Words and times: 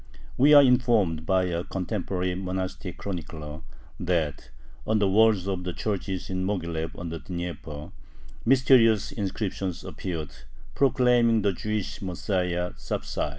We 0.35 0.55
are 0.55 0.63
informed 0.63 1.27
by 1.27 1.43
a 1.43 1.63
contemporary 1.63 2.33
monastic 2.33 2.97
chronicler, 2.97 3.61
that 3.99 4.49
on 4.87 4.97
the 4.97 5.07
walls 5.07 5.45
of 5.47 5.63
the 5.63 5.73
churches 5.73 6.27
in 6.27 6.43
Moghilev 6.43 6.97
on 6.97 7.09
the 7.09 7.19
Dnieper 7.19 7.91
mysterious 8.43 9.11
inscriptions 9.11 9.83
appeared 9.83 10.31
proclaiming 10.73 11.43
the 11.43 11.53
Jewish 11.53 12.01
Messiah 12.01 12.71
"Sapsai." 12.77 13.29